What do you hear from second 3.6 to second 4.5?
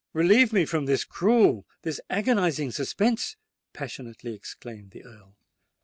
passionately